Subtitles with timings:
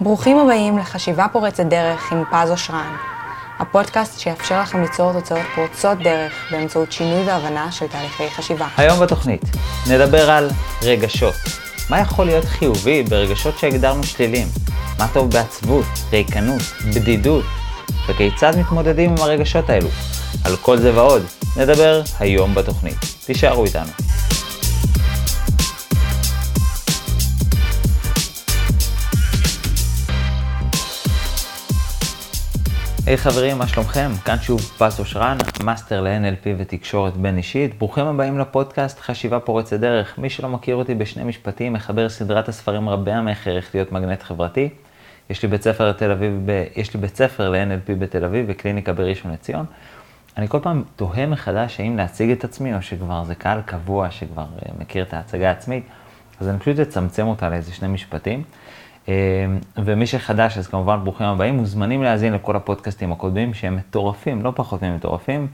[0.00, 2.96] ברוכים הבאים לחשיבה פורצת דרך עם פז אושרן,
[3.58, 8.66] הפודקאסט שיאפשר לכם ליצור תוצאות פורצות דרך באמצעות שינוי והבנה של תהליכי חשיבה.
[8.76, 9.42] היום בתוכנית
[9.90, 10.50] נדבר על
[10.82, 11.34] רגשות.
[11.90, 14.46] מה יכול להיות חיובי ברגשות שהגדרנו שליליים?
[14.98, 16.62] מה טוב בעצבות, ריקנות,
[16.94, 17.44] בדידות,
[18.08, 19.88] וכיצד מתמודדים עם הרגשות האלו?
[20.44, 21.22] על כל זה ועוד
[21.56, 22.98] נדבר היום בתוכנית.
[23.26, 23.90] תישארו איתנו.
[33.08, 34.10] היי hey, חברים, מה שלומכם?
[34.24, 37.78] כאן שוב פס אושרן, מאסטר ל-NLP ותקשורת בין אישית.
[37.78, 40.18] ברוכים הבאים לפודקאסט חשיבה פורצת דרך.
[40.18, 44.68] מי שלא מכיר אותי בשני משפטים, מחבר סדרת הספרים רבי המכר איך להיות מגנט חברתי.
[45.30, 45.92] יש לי בית ספר
[46.46, 46.64] ב...
[46.94, 49.66] לי בית ספר ל-NLP בתל אביב וקליניקה בראשון לציון.
[50.36, 54.42] אני כל פעם תוהה מחדש האם להציג את עצמי, או שכבר זה קהל קבוע שכבר
[54.42, 55.84] אה, מכיר את ההצגה העצמית,
[56.40, 58.42] אז אני פשוט אצמצם אותה לאיזה שני משפטים.
[59.08, 59.14] אה,
[59.76, 64.82] ומי שחדש, אז כמובן ברוכים הבאים, מוזמנים להאזין לכל הפודקאסטים הקודמים שהם מטורפים, לא פחות
[64.82, 65.46] ממטורפים,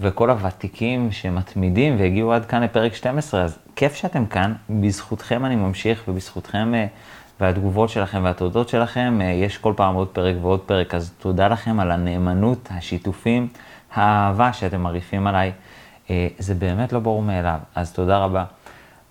[0.00, 6.02] וכל הוותיקים שמתמידים והגיעו עד כאן לפרק 12, אז כיף שאתם כאן, בזכותכם אני ממשיך
[6.08, 6.86] ובזכותכם אה,
[7.40, 11.90] והתגובות שלכם והתודות שלכם, יש כל פעם עוד פרק ועוד פרק, אז תודה לכם על
[11.90, 13.48] הנאמנות, השיתופים.
[13.94, 15.52] האהבה שאתם מרעיפים עליי,
[16.10, 18.44] אה, זה באמת לא ברור מאליו, אז תודה רבה.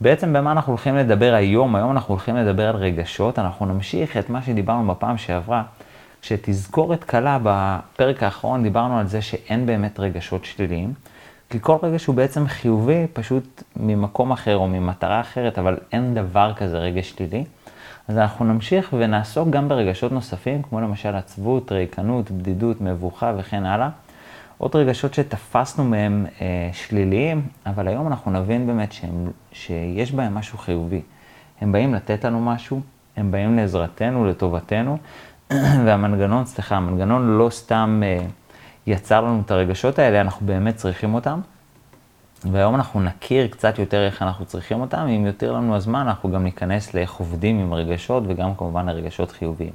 [0.01, 1.75] בעצם במה אנחנו הולכים לדבר היום?
[1.75, 5.63] היום אנחנו הולכים לדבר על רגשות, אנחנו נמשיך את מה שדיברנו בפעם שעברה.
[6.21, 10.93] כשתזכורת קלה בפרק האחרון דיברנו על זה שאין באמת רגשות שליליים,
[11.49, 16.53] כי כל רגש הוא בעצם חיובי פשוט ממקום אחר או ממטרה אחרת, אבל אין דבר
[16.55, 17.43] כזה רגש שלילי.
[18.07, 23.89] אז אנחנו נמשיך ונעסוק גם ברגשות נוספים, כמו למשל עצבות, ריקנות, בדידות, מבוכה וכן הלאה.
[24.59, 30.57] עוד רגשות שתפסנו מהם אה, שליליים, אבל היום אנחנו נבין באמת שהם, שיש בהם משהו
[30.57, 31.01] חיובי.
[31.61, 32.81] הם באים לתת לנו משהו,
[33.17, 34.97] הם באים לעזרתנו, לטובתנו,
[35.85, 38.25] והמנגנון, סליחה, המנגנון לא סתם אה,
[38.87, 41.39] יצר לנו את הרגשות האלה, אנחנו באמת צריכים אותם.
[42.51, 46.43] והיום אנחנו נכיר קצת יותר איך אנחנו צריכים אותם, אם יותר לנו הזמן, אנחנו גם
[46.43, 49.73] ניכנס לאיך עובדים עם רגשות, וגם כמובן לרגשות חיוביים.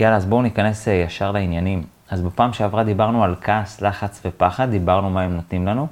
[0.00, 1.95] יאללה, אז בואו ניכנס אה, ישר לעניינים.
[2.10, 5.86] אז בפעם שעברה דיברנו על כעס, לחץ ופחד, דיברנו מה הם נותנים לנו,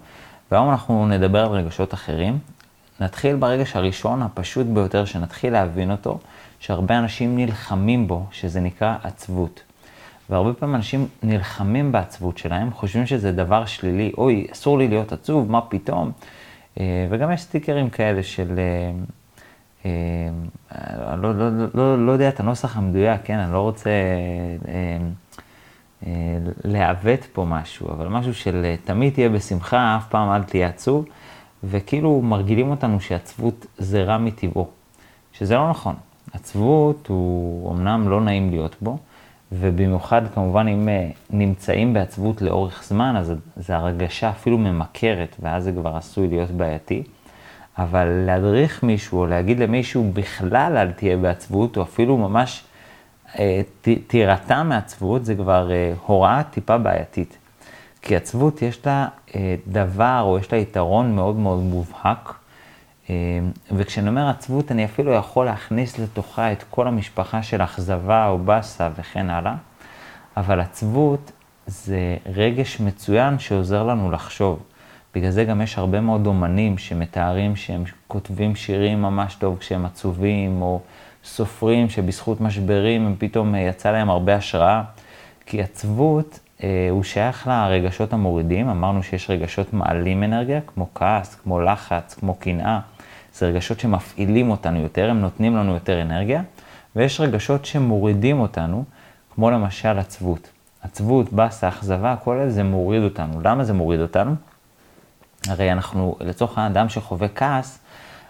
[0.50, 2.38] והיום אנחנו נדבר על רגשות אחרים.
[3.00, 6.18] נתחיל ברגש הראשון, הפשוט ביותר, שנתחיל להבין אותו,
[6.60, 9.62] שהרבה אנשים נלחמים בו, שזה נקרא עצבות.
[10.30, 15.50] והרבה פעמים אנשים נלחמים בעצבות שלהם, חושבים שזה דבר שלילי, אוי, אסור לי להיות עצוב,
[15.50, 16.12] מה פתאום?
[16.80, 18.58] אה, וגם יש סטיקרים כאלה של...
[18.58, 18.92] אה,
[19.86, 23.90] אה, לא, לא, לא, לא, לא יודע את הנוסח המדויק, כן, אני לא רוצה
[24.68, 24.98] אה,
[26.64, 31.04] לעוות פה משהו, אבל משהו של אה, תמיד תהיה בשמחה, אף פעם אל תהיה עצוב,
[31.64, 34.68] וכאילו מרגילים אותנו שעצבות זה רע מטבעו,
[35.32, 35.94] שזה לא נכון.
[36.32, 38.98] עצבות הוא אמנם לא נעים להיות בו,
[39.52, 45.72] ובמיוחד כמובן אם אה, נמצאים בעצבות לאורך זמן, אז זה הרגשה אפילו ממכרת, ואז זה
[45.72, 47.02] כבר עשוי להיות בעייתי.
[47.78, 52.73] אבל להדריך מישהו או להגיד למישהו בכלל אל תהיה בעצבות, או אפילו ממש אה,
[54.06, 57.38] תירתע מעצבות זה כבר אה, הוראה טיפה בעייתית.
[58.02, 62.34] כי עצבות יש לה אה, דבר או יש לה יתרון מאוד מאוד מובהק.
[63.72, 68.88] וכשאני אומר עצבות, אני אפילו יכול להכניס לתוכה את כל המשפחה של אכזבה או באסה
[68.96, 69.54] וכן הלאה.
[70.36, 71.32] אבל עצבות
[71.66, 74.62] זה רגש מצוין שעוזר לנו לחשוב.
[75.14, 80.62] בגלל זה גם יש הרבה מאוד אומנים שמתארים שהם כותבים שירים ממש טוב כשהם עצובים,
[80.62, 80.80] או
[81.24, 84.82] סופרים שבזכות משברים הם פתאום אה, יצא להם הרבה השראה,
[85.46, 91.60] כי עצבות אה, הוא שייך לרגשות המורידים, אמרנו שיש רגשות מעלים אנרגיה, כמו כעס, כמו
[91.60, 92.80] לחץ, כמו קנאה,
[93.34, 96.42] זה רגשות שמפעילים אותנו יותר, הם נותנים לנו יותר אנרגיה,
[96.96, 98.84] ויש רגשות שמורידים אותנו,
[99.34, 100.48] כמו למשל עצבות.
[100.82, 103.40] עצבות, באסה, אכזבה, כל זה מוריד אותנו.
[103.44, 104.34] למה זה מוריד אותנו?
[105.48, 107.78] הרי אנחנו, לצורך האדם שחווה כעס,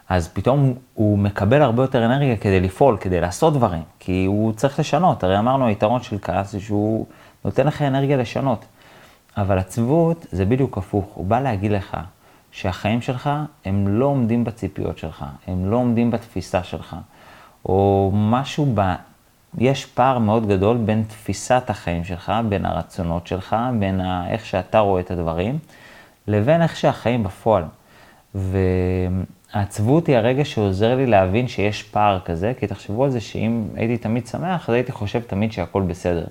[0.08, 4.78] אז פתאום הוא מקבל הרבה יותר אנרגיה כדי לפעול, כדי לעשות דברים, כי הוא צריך
[4.78, 5.24] לשנות.
[5.24, 7.06] הרי אמרנו, היתרון של כעס זה שהוא
[7.44, 8.64] נותן לך אנרגיה לשנות.
[9.36, 11.96] אבל עצבות זה בדיוק הפוך, הוא בא להגיד לך
[12.50, 13.30] שהחיים שלך
[13.64, 16.96] הם לא עומדים בציפיות שלך, הם לא עומדים בתפיסה שלך,
[17.64, 18.94] או משהו ב...
[19.58, 24.30] יש פער מאוד גדול בין תפיסת החיים שלך, בין הרצונות שלך, בין ה...
[24.30, 25.58] איך שאתה רואה את הדברים,
[26.26, 27.64] לבין איך שהחיים בפועל.
[28.34, 28.58] ו...
[29.54, 33.96] העצבות היא הרגע שעוזר לי להבין שיש פער כזה, כי תחשבו על זה שאם הייתי
[33.96, 36.24] תמיד שמח, אז הייתי חושב תמיד שהכל בסדר.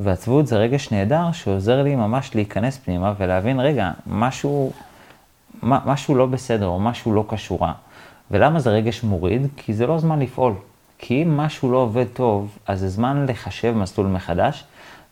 [0.00, 4.72] ועצבות זה רגש נהדר שעוזר לי ממש להיכנס פנימה ולהבין, רגע, משהו,
[5.62, 7.72] משהו לא בסדר או משהו לא קשורה.
[8.30, 9.46] ולמה זה רגש מוריד?
[9.56, 10.54] כי זה לא זמן לפעול.
[10.98, 14.64] כי אם משהו לא עובד טוב, אז זה זמן לחשב מסלול מחדש,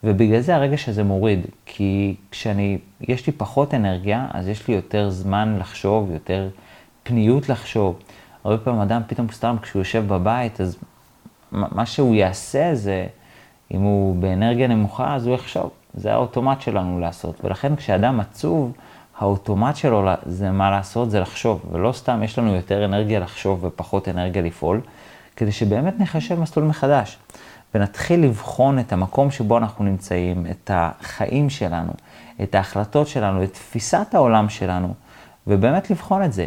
[0.04, 1.46] ובגלל זה הרגש הזה מוריד.
[1.66, 6.48] כי כשאני, יש לי פחות אנרגיה, אז יש לי יותר זמן לחשוב, יותר
[7.04, 7.98] פניות לחשוב.
[8.44, 10.76] הרבה פעמים אדם פתאום סתם כשהוא יושב בבית, אז
[11.52, 13.06] מה שהוא יעשה זה,
[13.70, 15.70] אם הוא באנרגיה נמוכה, אז הוא יחשוב.
[15.94, 17.44] זה האוטומט שלנו לעשות.
[17.44, 18.72] ולכן כשאדם עצוב,
[19.18, 21.60] האוטומט שלו זה מה לעשות, זה לחשוב.
[21.72, 24.80] ולא סתם יש לנו יותר אנרגיה לחשוב ופחות אנרגיה לפעול,
[25.36, 27.18] כדי שבאמת נחשב מסלול מחדש.
[27.74, 31.92] ונתחיל לבחון את המקום שבו אנחנו נמצאים, את החיים שלנו,
[32.42, 34.94] את ההחלטות שלנו, את תפיסת העולם שלנו,
[35.46, 36.46] ובאמת לבחון את זה.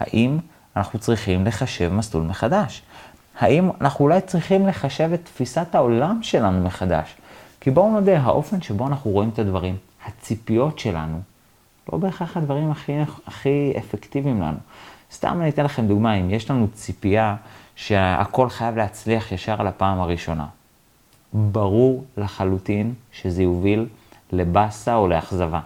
[0.00, 0.38] האם
[0.76, 2.82] אנחנו צריכים לחשב מסלול מחדש?
[3.38, 7.16] האם אנחנו אולי צריכים לחשב את תפיסת העולם שלנו מחדש?
[7.60, 9.76] כי בואו נודה, האופן שבו אנחנו רואים את הדברים,
[10.06, 11.20] הציפיות שלנו,
[11.92, 12.92] לא בהכרח הדברים הכי,
[13.26, 14.58] הכי אפקטיביים לנו.
[15.12, 17.36] סתם אני אתן לכם דוגמה, אם יש לנו ציפייה
[17.76, 20.46] שהכל חייב להצליח ישר על הפעם הראשונה,
[21.32, 23.86] ברור לחלוטין שזה יוביל
[24.32, 25.60] לבאסה או לאכזבה.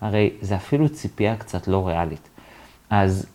[0.00, 2.28] הרי זה אפילו ציפייה קצת לא ריאלית.
[2.90, 3.26] אז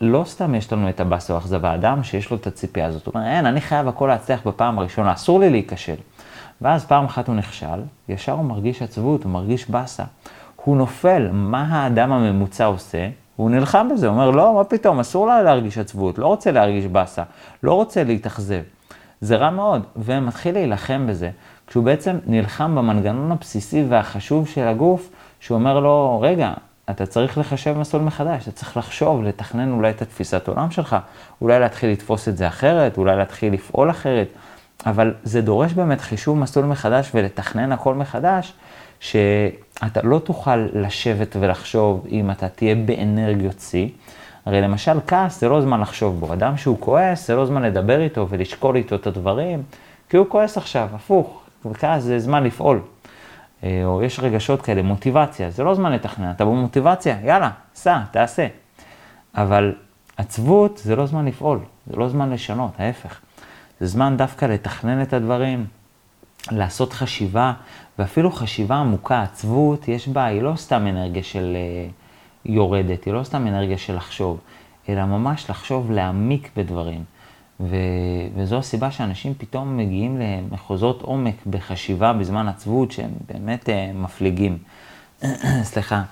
[0.00, 3.14] לא סתם יש לנו את הבאסה או האכזבה, אדם שיש לו את הציפייה הזאת, הוא
[3.14, 5.94] אומר, אין, אני חייב הכל להצליח בפעם הראשונה, אסור לי להיכשל.
[6.60, 10.04] ואז פעם אחת הוא נכשל, ישר הוא מרגיש עצבות, הוא מרגיש באסה.
[10.64, 13.08] הוא נופל, מה האדם הממוצע עושה?
[13.36, 16.86] הוא נלחם בזה, הוא אומר, לא, מה פתאום, אסור לה להרגיש עצבות, לא רוצה להרגיש
[16.86, 17.22] באסה,
[17.62, 18.60] לא רוצה להתאכזב.
[19.20, 21.30] זה רע מאוד, ומתחיל להילחם בזה,
[21.66, 25.10] כשהוא בעצם נלחם במנגנון הבסיסי והחשוב של הגוף,
[25.40, 26.52] שהוא אומר לו, רגע,
[26.90, 30.96] אתה צריך לחשב מסלול מחדש, אתה צריך לחשוב, לתכנן אולי את התפיסת עולם שלך,
[31.42, 34.28] אולי להתחיל לתפוס את זה אחרת, אולי להתחיל לפעול אחרת,
[34.86, 38.52] אבל זה דורש באמת חישוב מסלול מחדש ולתכנן הכל מחדש,
[39.00, 43.88] שאתה לא תוכל לשבת ולחשוב אם אתה תהיה באנרגיות שיא.
[44.46, 48.00] הרי למשל כעס זה לא זמן לחשוב בו, אדם שהוא כועס זה לא זמן לדבר
[48.00, 49.62] איתו ולשקול איתו את הדברים,
[50.08, 52.80] כי הוא כועס עכשיו, הפוך, וכעס זה זמן לפעול.
[53.64, 58.46] אה, או יש רגשות כאלה, מוטיבציה, זה לא זמן לתכנן, אתה במוטיבציה, יאללה, סע, תעשה.
[59.34, 59.74] אבל
[60.16, 63.20] עצבות זה לא זמן לפעול, זה לא זמן לשנות, ההפך.
[63.80, 65.66] זה זמן דווקא לתכנן את הדברים,
[66.50, 67.52] לעשות חשיבה,
[67.98, 71.92] ואפילו חשיבה עמוקה, עצבות, יש בה, היא לא סתם אנרגיה של uh,
[72.44, 74.40] יורדת, היא לא סתם אנרגיה של לחשוב,
[74.88, 77.04] אלא ממש לחשוב, להעמיק בדברים.
[77.60, 77.76] ו,
[78.34, 84.58] וזו הסיבה שאנשים פתאום מגיעים למחוזות עומק בחשיבה בזמן עצבות, שהם באמת uh, מפליגים.
[85.62, 86.02] סליחה.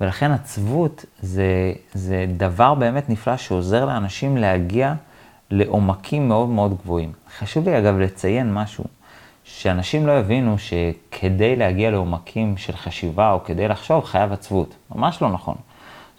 [0.00, 4.94] ולכן עצבות זה, זה דבר באמת נפלא שעוזר לאנשים להגיע
[5.50, 7.12] לעומקים מאוד מאוד גבוהים.
[7.38, 8.84] חשוב לי אגב לציין משהו,
[9.44, 14.74] שאנשים לא יבינו שכדי להגיע לעומקים של חשיבה או כדי לחשוב חייב עצבות.
[14.94, 15.54] ממש לא נכון.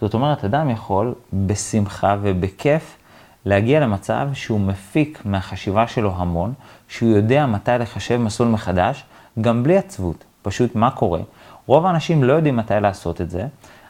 [0.02, 2.98] זאת אומרת, אדם יכול בשמחה ובכיף
[3.46, 6.54] להגיע למצב שהוא מפיק מהחשיבה שלו המון,
[6.88, 9.04] שהוא יודע מתי לחשב מסלול מחדש,
[9.42, 10.24] גם בלי עצבות.
[10.42, 11.20] פשוט מה קורה?
[11.66, 13.46] רוב האנשים לא יודעים מתי לעשות את זה,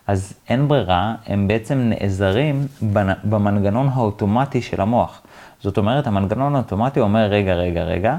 [0.08, 2.68] אז אין ברירה, הם בעצם נעזרים
[3.24, 5.22] במנגנון האוטומטי של המוח.
[5.62, 8.18] זאת אומרת, המנגנון האוטומטי אומר, רגע, רגע, רגע,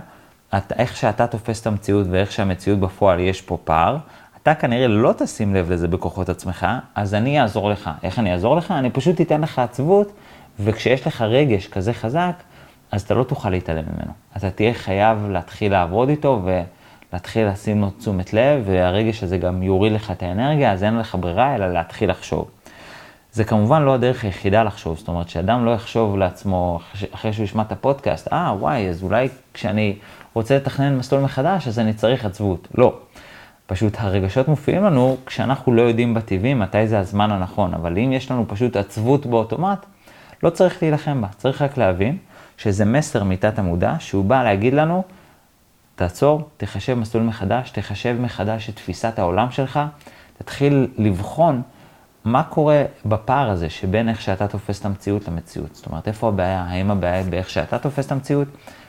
[0.56, 3.96] אתה, איך שאתה תופס את המציאות ואיך שהמציאות בפועל יש פה פער,
[4.42, 7.90] אתה כנראה לא תשים לב לזה בכוחות עצמך, אז אני אעזור לך.
[8.02, 8.70] איך אני אעזור לך?
[8.70, 10.12] אני פשוט אתן לך עצבות,
[10.60, 12.34] וכשיש לך רגש כזה חזק,
[12.92, 14.12] אז אתה לא תוכל להתעלם ממנו.
[14.36, 19.92] אתה תהיה חייב להתחיל לעבוד איתו ולהתחיל לשים לו תשומת לב, והרגש הזה גם יוריד
[19.92, 22.50] לך את האנרגיה, אז אין לך ברירה אלא להתחיל לחשוב.
[23.32, 26.80] זה כמובן לא הדרך היחידה לחשוב, זאת אומרת שאדם לא יחשוב לעצמו,
[27.14, 29.96] אחרי שהוא ישמע את הפודקאסט, אה, ah, וואי, אז אולי כשאני
[30.34, 32.68] רוצה לתכנן מסלול מחדש, אז אני צריך עצבות.
[32.74, 32.98] לא.
[33.66, 38.30] פשוט הרגשות מופיעים לנו כשאנחנו לא יודעים בטבעי מתי זה הזמן הנכון, אבל אם יש
[38.30, 39.86] לנו פשוט עצבות באוטומט,
[40.42, 42.18] לא צריך להילחם בה, צריך רק להבין
[42.56, 45.02] שזה מסר מתת המודע שהוא בא להגיד לנו,
[45.96, 49.80] תעצור, תחשב מסלול מחדש, תחשב מחדש את תפיסת העולם שלך,
[50.38, 51.62] תתחיל לבחון
[52.24, 55.74] מה קורה בפער הזה שבין איך שאתה תופס את המציאות למציאות?
[55.74, 56.64] זאת אומרת, איפה הבעיה?
[56.68, 58.48] האם הבעיה היא באיך שאתה תופס את המציאות?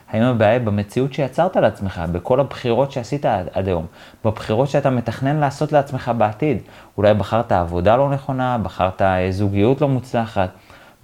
[0.10, 3.86] האם הבעיה במציאות שיצרת לעצמך, בכל הבחירות שעשית עד היום,
[4.26, 6.58] בבחירות שאתה מתכנן לעשות לעצמך בעתיד?
[6.98, 10.50] אולי בחרת עבודה לא נכונה, בחרת זוגיות לא מוצלחת,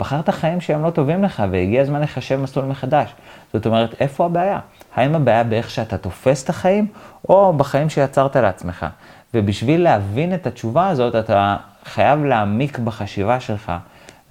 [0.02, 3.14] בחרת חיים שהם לא טובים לך והגיע הזמן לחשב מסלול מחדש.
[3.54, 4.60] זאת אומרת, איפה הבעיה?
[4.96, 6.88] האם הבעיה באיך שאתה תופס את החיים,
[7.30, 8.86] או בחיים שיצרת לעצמך?
[9.34, 13.72] ובשביל להבין את התשובה הזאת, אתה חייב להעמיק בחשיבה שלך,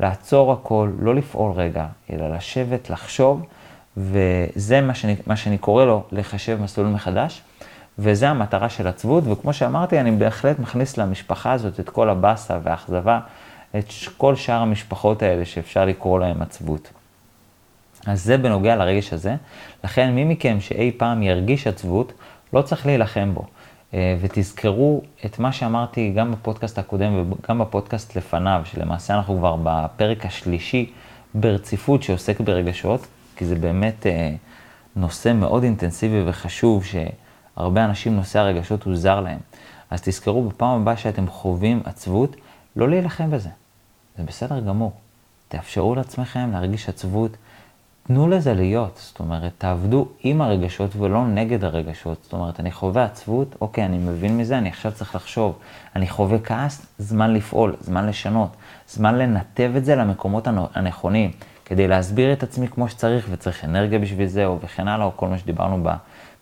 [0.00, 3.46] לעצור הכל, לא לפעול רגע, אלא לשבת, לחשוב,
[3.96, 7.42] וזה מה שאני, מה שאני קורא לו לחשב מסלול מחדש,
[7.98, 13.20] וזה המטרה של עצבות, וכמו שאמרתי, אני בהחלט מכניס למשפחה הזאת את כל הבאסה והאכזבה,
[13.78, 13.84] את
[14.16, 16.90] כל שאר המשפחות האלה שאפשר לקרוא להם עצבות.
[18.06, 19.36] אז זה בנוגע לרגש הזה.
[19.84, 22.12] לכן מי מכם שאי פעם ירגיש עצבות,
[22.52, 23.44] לא צריך להילחם בו.
[23.94, 30.26] אה, ותזכרו את מה שאמרתי גם בפודקאסט הקודם וגם בפודקאסט לפניו, שלמעשה אנחנו כבר בפרק
[30.26, 30.92] השלישי
[31.34, 34.34] ברציפות שעוסק ברגשות, כי זה באמת אה,
[34.96, 39.38] נושא מאוד אינטנסיבי וחשוב, שהרבה אנשים נושא הרגשות הוא זר להם.
[39.90, 42.36] אז תזכרו בפעם הבאה שאתם חווים עצבות,
[42.76, 43.48] לא להילחם בזה.
[44.18, 44.92] זה בסדר גמור.
[45.48, 47.36] תאפשרו לעצמכם להרגיש עצבות.
[48.06, 52.18] תנו לזה להיות, זאת אומרת, תעבדו עם הרגשות ולא נגד הרגשות.
[52.22, 55.58] זאת אומרת, אני חווה עצבות, אוקיי, אני מבין מזה, אני עכשיו צריך לחשוב.
[55.96, 58.56] אני חווה כעס, זמן לפעול, זמן לשנות,
[58.88, 61.30] זמן לנתב את זה למקומות הנכונים,
[61.64, 65.28] כדי להסביר את עצמי כמו שצריך, וצריך אנרגיה בשביל זה, או וכן הלאה, או כל
[65.28, 65.88] מה שדיברנו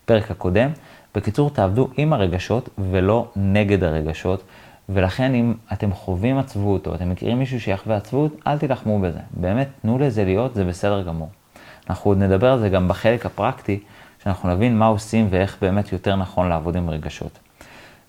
[0.05, 0.69] בפרק הקודם.
[1.15, 4.43] בקיצור, תעבדו עם הרגשות ולא נגד הרגשות.
[4.89, 9.19] ולכן אם אתם חווים עצבות, או אתם מכירים מישהו שיחווה עצבות, אל תילחמו בזה.
[9.31, 11.29] באמת, תנו לזה להיות, זה בסדר גמור.
[11.89, 13.79] אנחנו עוד נדבר על זה גם בחלק הפרקטי,
[14.23, 17.39] שאנחנו נבין מה עושים ואיך באמת יותר נכון לעבוד עם רגשות.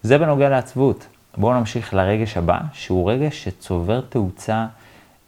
[0.03, 1.07] זה בנוגע לעצבות.
[1.37, 4.67] בואו נמשיך לרגש הבא, שהוא רגש שצובר תאוצה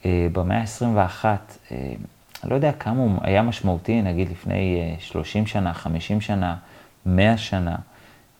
[0.04, 1.24] אה, במאה ה-21.
[1.24, 1.36] אה,
[2.42, 6.56] אני לא יודע כמה הוא היה משמעותי, נגיד לפני אה, 30 שנה, 50 שנה,
[7.06, 7.76] 100 שנה.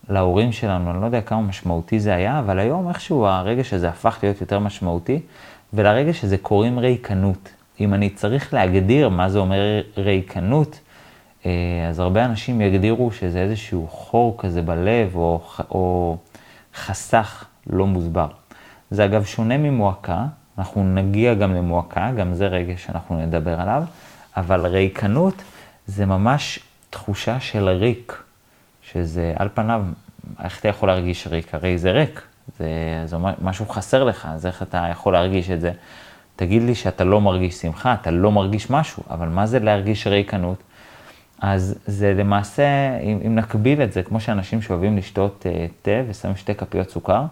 [0.08, 4.18] להורים שלנו, אני לא יודע כמה משמעותי זה היה, אבל היום איכשהו הרגש הזה הפך
[4.22, 5.20] להיות יותר משמעותי,
[5.72, 7.48] ולרגש הזה קוראים ריקנות.
[7.80, 10.80] אם אני צריך להגדיר מה זה אומר ריקנות,
[11.46, 11.50] אה,
[11.88, 15.40] אז הרבה אנשים יגדירו שזה איזשהו חור כזה בלב, או,
[15.70, 16.16] או
[16.74, 18.28] חסך לא מוסבר.
[18.90, 20.26] זה אגב שונה ממועקה,
[20.58, 23.82] אנחנו נגיע גם למועקה, גם זה רגש שאנחנו נדבר עליו,
[24.36, 25.42] אבל ריקנות
[25.86, 28.21] זה ממש תחושה של ריק.
[28.92, 29.84] שזה על פניו,
[30.42, 31.54] איך אתה יכול להרגיש ריק?
[31.54, 32.22] הרי זה ריק,
[32.58, 32.66] זה,
[33.04, 35.72] זה משהו חסר לך, אז איך אתה יכול להרגיש את זה?
[36.36, 40.62] תגיד לי שאתה לא מרגיש שמחה, אתה לא מרגיש משהו, אבל מה זה להרגיש ריקנות?
[41.40, 46.36] אז זה למעשה, אם, אם נקביל את זה, כמו שאנשים שאוהבים לשתות uh, תה ושמים
[46.36, 47.24] שתי כפיות סוכר,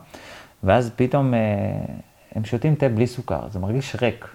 [0.65, 1.37] ואז פתאום uh,
[2.35, 4.29] הם שותים תה בלי סוכר, זה מרגיש ריק.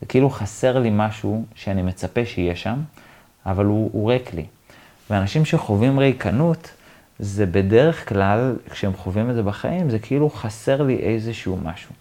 [0.00, 2.78] זה כאילו חסר לי משהו שאני מצפה שיהיה שם,
[3.46, 4.44] אבל הוא, הוא ריק לי.
[5.10, 6.70] ואנשים שחווים ריקנות,
[7.18, 11.94] זה בדרך כלל, כשהם חווים את זה בחיים, זה כאילו חסר לי איזשהו משהו.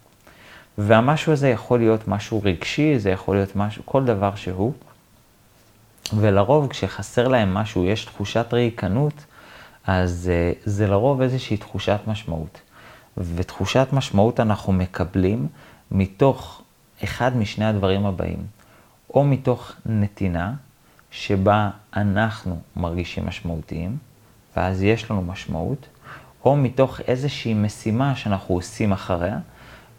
[0.78, 4.74] והמשהו הזה יכול להיות משהו רגשי, זה יכול להיות משהו, כל דבר שהוא.
[6.14, 9.26] ולרוב כשחסר להם משהו, יש תחושת ריקנות,
[9.88, 12.62] אז אה, זה לרוב איזושהי תחושת משמעות.
[13.18, 15.48] ותחושת משמעות אנחנו מקבלים
[15.92, 16.62] מתוך
[17.04, 18.46] אחד משני הדברים הבאים.
[19.14, 20.54] או מתוך נתינה,
[21.12, 23.98] שבה אנחנו מרגישים משמעותיים,
[24.58, 25.88] ואז יש לנו משמעות,
[26.46, 29.38] או מתוך איזושהי משימה שאנחנו עושים אחריה,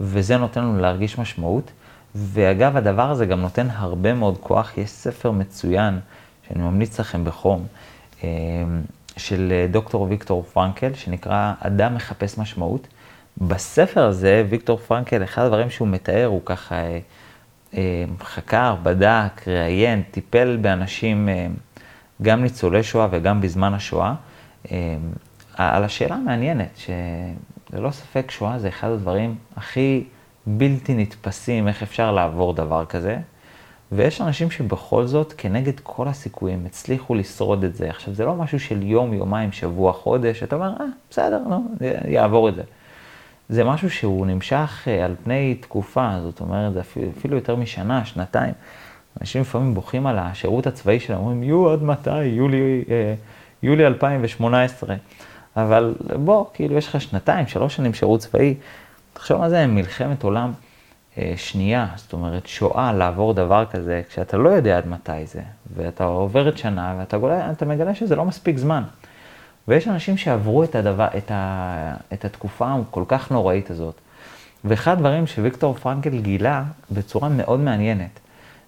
[0.00, 1.71] וזה נותן לנו להרגיש משמעות.
[2.15, 4.79] ואגב, הדבר הזה גם נותן הרבה מאוד כוח.
[4.79, 6.00] יש ספר מצוין,
[6.49, 7.67] שאני ממליץ לכם בחום,
[8.25, 8.29] אה,
[9.17, 12.87] של דוקטור ויקטור פרנקל, שנקרא אדם מחפש משמעות.
[13.38, 16.99] בספר הזה, ויקטור פרנקל, אחד הדברים שהוא מתאר, הוא ככה אה,
[18.21, 21.47] חקר, בדק, ראיין, טיפל באנשים, אה,
[22.23, 24.15] גם ניצולי שואה וגם בזמן השואה,
[24.73, 24.97] אה,
[25.55, 30.05] על השאלה המעניינת, שללא ספק שואה זה אחד הדברים הכי
[30.47, 33.19] בלתי נתפסים, איך אפשר לעבור דבר כזה.
[33.93, 37.91] ויש אנשים שבכל זאת, כנגד כל הסיכויים, הצליחו לשרוד את זה.
[37.91, 41.65] עכשיו, זה לא משהו של יום, יומיים, שבוע, חודש, אתה אומר, אה, בסדר, נו,
[42.09, 42.63] יעבור את זה.
[43.49, 48.05] זה משהו שהוא נמשך אה, על פני תקופה, זאת אומרת, זה אפילו, אפילו יותר משנה,
[48.05, 48.55] שנתיים.
[49.21, 52.25] אנשים לפעמים בוכים על השירות הצבאי שלהם, אומרים, יהיו עד מתי?
[52.25, 53.14] יולי, אה,
[53.62, 54.97] יולי 2018.
[55.57, 58.55] אבל בוא, כאילו, יש לך שנתיים, שלוש שנים שירות צבאי,
[59.12, 60.52] תחשוב מה זה מלחמת עולם
[61.19, 65.40] אה, שנייה, זאת אומרת, שואה, לעבור דבר כזה, כשאתה לא יודע עד מתי זה,
[65.76, 68.83] ואתה עובר את שנה, ואתה מגלה שזה לא מספיק זמן.
[69.69, 73.95] ויש אנשים שעברו את, הדבר, את, ה, את התקופה הכל כך נוראית הזאת.
[74.65, 78.21] ואחד הדברים שוויקטור פרנקל גילה בצורה מאוד מעניינת,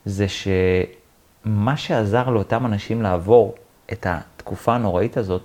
[0.04, 3.54] זה שמה שעזר לאותם אנשים לעבור
[3.92, 5.42] את התקופה הנוראית הזאת,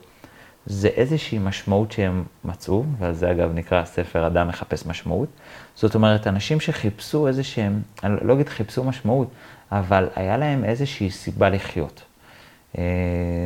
[0.65, 5.29] זה איזושהי משמעות שהם מצאו, ועל זה אגב נקרא הספר אדם מחפש משמעות.
[5.75, 9.27] זאת אומרת, אנשים שחיפשו איזה שהם, אני לא אגיד חיפשו משמעות,
[9.71, 12.03] אבל היה להם איזושהי סיבה לחיות.
[12.77, 12.83] אה,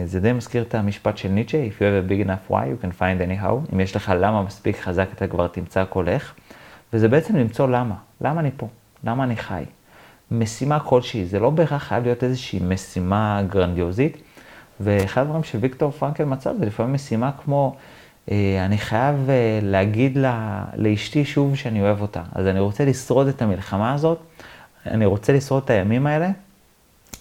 [0.06, 2.84] זה די מזכיר את המשפט של ניטשה, If you have a big enough why, you
[2.84, 3.74] can find anyhow.
[3.74, 6.34] אם יש לך למה מספיק חזק, אתה כבר תמצא הכל איך.
[6.94, 7.96] וזה בעצם למצוא למה.
[8.22, 8.68] למה אני פה?
[9.04, 9.64] למה אני חי?
[10.32, 14.18] משימה כלשהי, זה לא בהכרח חייב להיות איזושהי משימה גרנדיוזית.
[14.80, 17.76] ואחד הדברים שוויקטור פרנקל מצא זה לפעמים משימה כמו,
[18.32, 22.24] אה, אני חייב אה, להגיד לה, לאשתי שוב שאני אוהב אותה.
[22.32, 24.20] אז אני רוצה לשרוד את המלחמה הזאת,
[24.86, 26.30] אני רוצה לשרוד את הימים האלה,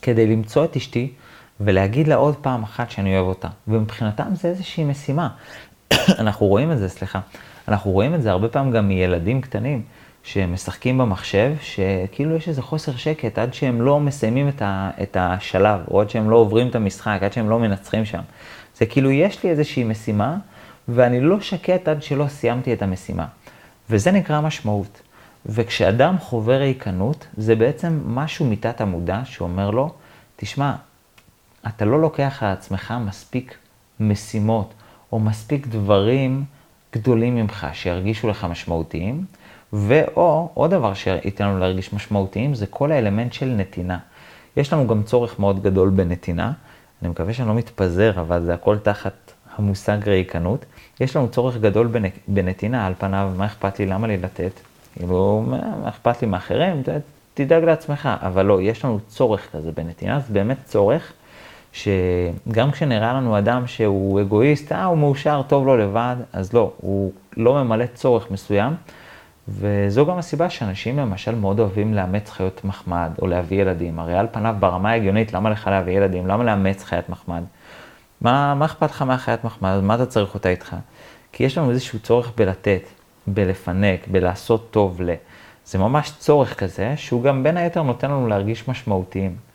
[0.02, 1.12] כדי למצוא את אשתי
[1.60, 3.48] ולהגיד לה עוד פעם אחת שאני אוהב אותה.
[3.68, 5.28] ומבחינתם זה איזושהי משימה.
[6.18, 7.20] אנחנו רואים את זה, סליחה.
[7.68, 9.82] אנחנו רואים את זה הרבה פעמים גם מילדים קטנים.
[10.22, 15.80] שמשחקים במחשב, שכאילו יש איזה חוסר שקט עד שהם לא מסיימים את, ה, את השלב,
[15.90, 18.20] או עד שהם לא עוברים את המשחק, עד שהם לא מנצחים שם.
[18.76, 20.36] זה כאילו, יש לי איזושהי משימה,
[20.88, 23.26] ואני לא שקט עד שלא סיימתי את המשימה.
[23.90, 25.02] וזה נקרא משמעות.
[25.46, 29.90] וכשאדם חווה ריקנות, זה בעצם משהו מתת המודע שאומר לו,
[30.36, 30.74] תשמע,
[31.68, 33.56] אתה לא לוקח על עצמך מספיק
[34.00, 34.74] משימות,
[35.12, 36.44] או מספיק דברים
[36.94, 39.24] גדולים ממך שירגישו לך משמעותיים,
[39.72, 43.98] ואו, עוד דבר שייתן לנו להרגיש משמעותיים, זה כל האלמנט של נתינה.
[44.56, 46.52] יש לנו גם צורך מאוד גדול בנתינה,
[47.02, 50.64] אני מקווה שאני לא מתפזר, אבל זה הכל תחת המושג ריקנות.
[51.00, 51.88] יש לנו צורך גדול
[52.28, 54.52] בנתינה, על פניו, מה אכפת לי, למה לי לתת?
[54.94, 56.82] כאילו, מה אכפת לי מאחרים?
[57.34, 58.08] תדאג לעצמך.
[58.22, 61.12] אבל לא, יש לנו צורך כזה בנתינה, זה באמת צורך
[61.78, 67.12] שגם כשנראה לנו אדם שהוא אגואיסט, אה, הוא מאושר, טוב לו לבד, אז לא, הוא
[67.36, 68.74] לא ממלא צורך מסוים.
[69.48, 73.98] וזו גם הסיבה שאנשים למשל מאוד אוהבים לאמץ חיות מחמד או להביא ילדים.
[73.98, 76.26] הרי על פניו ברמה ההגיונית, למה לך להביא ילדים?
[76.26, 77.42] למה לאמץ חיית מחמד?
[78.20, 79.80] מה, מה אכפת לך מהחיית מחמד?
[79.82, 80.76] מה אתה צריך אותה איתך?
[81.32, 82.82] כי יש לנו איזשהו צורך בלתת,
[83.26, 85.14] בלפנק, בלעשות טוב ל...
[85.66, 89.47] זה ממש צורך כזה, שהוא גם בין היתר נותן לנו להרגיש משמעותיים.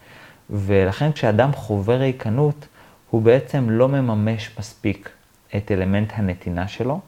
[0.54, 2.68] ולכן כשאדם חווה ריקנות,
[3.10, 5.10] הוא בעצם לא מממש מספיק
[5.56, 7.00] את אלמנט הנתינה שלו,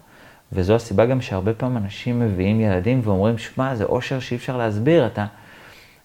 [0.52, 5.08] וזו הסיבה גם שהרבה פעמים אנשים מביאים ילדים ואומרים, שמע, זה אושר שאי אפשר להסביר,
[5.08, 5.26] אתה,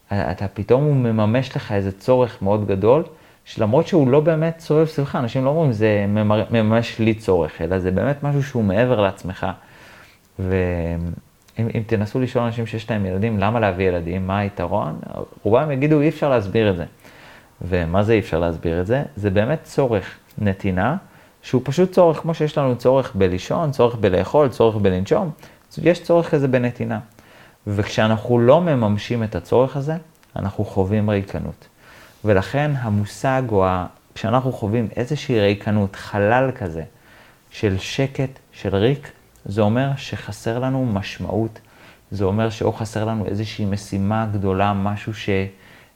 [0.08, 3.04] אתה פתאום הוא מממש לך איזה צורך מאוד גדול,
[3.44, 6.04] שלמרות שהוא לא באמת סובב סביבך, אנשים לא אומרים, זה
[6.50, 9.46] מממש לי צורך, אלא זה באמת משהו שהוא מעבר לעצמך.
[10.38, 14.98] ואם תנסו לשאול אנשים שיש להם ילדים, למה להביא ילדים, מה היתרון,
[15.42, 16.84] רובם יגידו, אי אפשר להסביר את זה.
[17.62, 19.02] ומה זה אי אפשר להסביר את זה?
[19.16, 20.96] זה באמת צורך נתינה.
[21.42, 25.30] שהוא פשוט צורך, כמו שיש לנו צורך בלישון, צורך בלאכול, צורך בלנשום,
[25.82, 26.98] יש צורך כזה בנתינה.
[27.66, 29.96] וכשאנחנו לא מממשים את הצורך הזה,
[30.36, 31.68] אנחנו חווים ריקנות.
[32.24, 33.86] ולכן המושג, או ה...
[34.14, 36.82] כשאנחנו חווים איזושהי ריקנות, חלל כזה,
[37.50, 39.10] של שקט, של ריק,
[39.44, 41.60] זה אומר שחסר לנו משמעות.
[42.10, 45.14] זה אומר שאו חסר לנו איזושהי משימה גדולה, משהו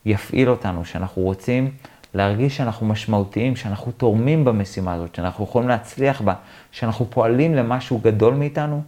[0.05, 1.71] שיפעיל אותנו, שאנחנו רוצים
[2.15, 6.35] להרגיש שאנחנו משמעותיים, שאנחנו תורמים במשימה הזאת, שאנחנו יכולים להצליח בה,
[6.73, 8.83] שאנחנו פועלים למשהו גדול מאיתנו,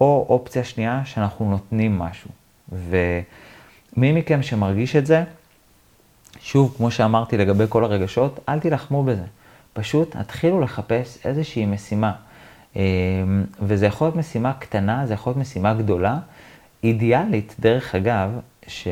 [0.00, 2.30] או אופציה שנייה, שאנחנו נותנים משהו.
[2.72, 5.24] ומי מכם שמרגיש את זה,
[6.40, 9.24] שוב, כמו שאמרתי לגבי כל הרגשות, אל תילחמו בזה.
[9.72, 12.12] פשוט התחילו לחפש איזושהי משימה.
[12.76, 12.80] אמ,
[13.60, 16.18] וזה יכול להיות משימה קטנה, זה יכול להיות משימה גדולה.
[16.84, 18.30] אידיאלית, דרך אגב,
[18.66, 18.88] ש...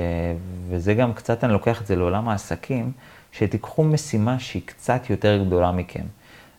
[0.69, 2.93] וזה גם קצת, אני לוקח את זה לעולם העסקים,
[3.33, 6.05] שתיקחו משימה שהיא קצת יותר גדולה מכם.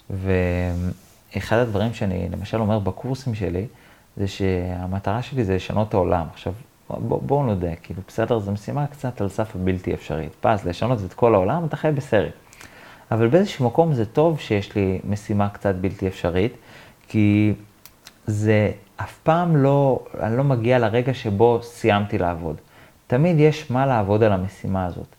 [0.10, 3.66] ואחד הדברים שאני למשל אומר בקורסים שלי,
[4.18, 6.26] זה שהמטרה שלי זה לשנות את העולם.
[6.34, 6.54] עכשיו,
[6.90, 10.32] בואו בוא נודה, כאילו, בסדר, זו משימה קצת על סף הבלתי אפשרית.
[10.42, 12.34] פז, לשנות את כל העולם, אתה חי בסרט.
[13.12, 16.54] אבל באיזשהו מקום זה טוב שיש לי משימה קצת בלתי אפשרית,
[17.08, 17.54] כי
[18.28, 22.56] זה אף פעם לא, אני לא מגיע לרגע שבו סיימתי לעבוד.
[23.12, 25.16] תמיד יש מה לעבוד על המשימה הזאת.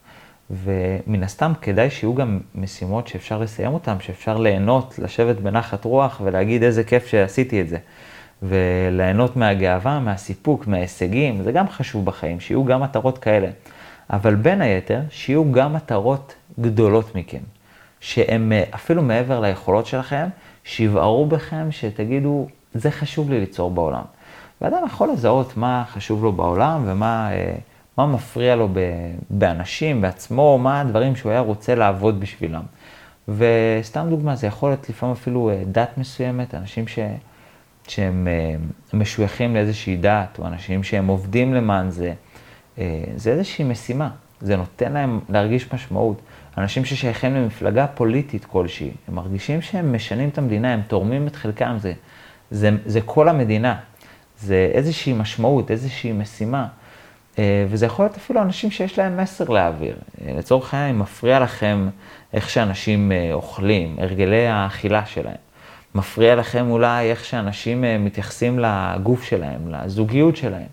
[0.51, 6.63] ומן הסתם כדאי שיהיו גם משימות שאפשר לסיים אותן, שאפשר ליהנות, לשבת בנחת רוח ולהגיד
[6.63, 7.77] איזה כיף שעשיתי את זה.
[8.43, 13.49] וליהנות מהגאווה, מהסיפוק, מההישגים, זה גם חשוב בחיים, שיהיו גם מטרות כאלה.
[14.11, 17.43] אבל בין היתר, שיהיו גם מטרות גדולות מכם,
[18.01, 20.29] שהן אה, אפילו מעבר ליכולות שלכם,
[20.65, 24.05] שיבערו בכם, שתגידו, זה חשוב לי ליצור בעולם.
[24.61, 27.33] ואדם יכול לזהות מה חשוב לו בעולם ומה...
[27.33, 27.55] אה,
[27.99, 28.69] מה מפריע לו
[29.31, 32.63] באנשים, בעצמו, מה הדברים שהוא היה רוצה לעבוד בשבילם.
[33.29, 36.99] וסתם דוגמה, זה יכול להיות לפעמים אפילו אה, דת מסוימת, אנשים ש...
[37.89, 38.55] שהם אה,
[38.99, 42.13] משויכים לאיזושהי דת, או אנשים שהם עובדים למען זה.
[42.79, 46.21] אה, זה איזושהי משימה, זה נותן להם להרגיש משמעות.
[46.59, 51.77] אנשים ששייכים למפלגה פוליטית כלשהי, הם מרגישים שהם משנים את המדינה, הם תורמים את חלקם,
[51.81, 51.93] זה,
[52.51, 53.79] זה, זה כל המדינה.
[54.39, 56.67] זה איזושהי משמעות, איזושהי משימה.
[57.39, 59.97] אה, וזה יכול להיות אפילו אנשים שיש להם מסר להעביר.
[60.27, 61.89] אה, לצורך העניין, אם מפריע לכם
[62.33, 65.37] איך שאנשים אה, אוכלים, הרגלי האכילה שלהם.
[65.95, 70.67] מפריע לכם אולי איך שאנשים מתייחסים לגוף שלהם, לזוגיות שלהם.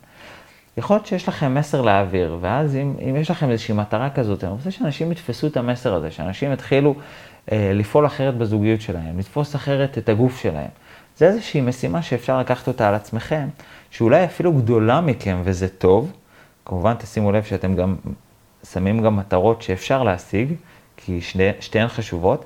[0.79, 4.51] יכול להיות שיש לכם מסר להעביר, ואז אם, אם יש לכם איזושהי מטרה כזאת, אני
[4.51, 6.95] רוצה שאנשים יתפסו את המסר הזה, שאנשים יתחילו
[7.51, 10.69] אה, לפעול אחרת בזוגיות שלהם, לתפוס אחרת את הגוף שלהם.
[11.17, 13.47] זה איזושהי משימה שאפשר לקחת אותה על עצמכם,
[13.91, 16.11] שאולי אפילו גדולה מכם וזה טוב,
[16.69, 17.95] כמובן תשימו לב שאתם גם
[18.71, 20.53] שמים גם מטרות שאפשר להשיג,
[20.97, 22.45] כי שני, שתיהן חשובות,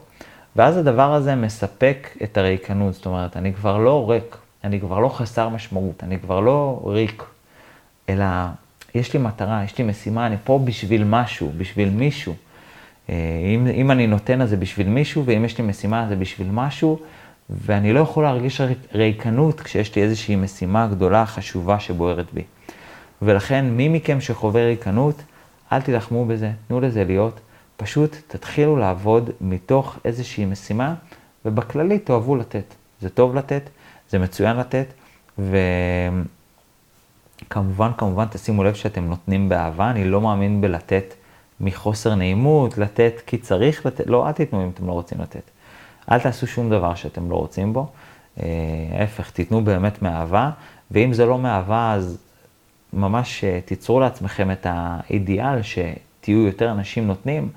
[0.56, 5.10] ואז הדבר הזה מספק את הריקנות, זאת אומרת, אני כבר לא ריק, אני כבר לא
[5.10, 7.24] חסר משמעות, אני כבר לא ריק,
[8.10, 8.26] אלא
[8.96, 12.34] יש לי מטרה, יש לי משימה, אני פה בשביל משהו, בשביל מישהו.
[13.10, 13.16] אה,
[13.56, 17.00] אם, אם אני נותן את זה בשביל מישהו, ואם יש לי משימה זה בשביל משהו,
[17.50, 18.62] ואני לא יכול להרגיש
[18.94, 22.44] ריקנות כשיש לי איזושהי משימה גדולה, חשובה שבוערת בי.
[23.26, 25.16] ולכן, מי מכם שחווה ריקנות,
[25.72, 27.40] אל תילחמו בזה, תנו לזה להיות.
[27.78, 30.96] פשוט תתחילו לעבוד מתוך איזושהי משימה,
[31.46, 32.76] ובכללי תאהבו לתת.
[33.02, 33.70] זה טוב לתת,
[34.10, 34.94] זה מצוין לתת,
[37.48, 41.14] וכמובן, כמובן, תשימו לב שאתם נותנים באהבה, אני לא מאמין בלתת
[41.60, 45.52] מחוסר נעימות, לתת כי צריך לתת, לא, אל תיתנו אם אתם לא רוצים לתת.
[46.12, 47.88] אל תעשו שום דבר שאתם לא רוצים בו,
[48.40, 48.46] אה,
[49.00, 50.50] ההפך, תיתנו באמת מאהבה,
[50.92, 52.18] ואם זה לא מאהבה, אז
[52.94, 57.50] ממש אה, תיצרו לעצמכם את האידיאל שתהיו יותר אנשים נותנים,